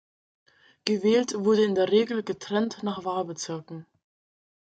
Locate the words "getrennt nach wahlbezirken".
2.23-3.85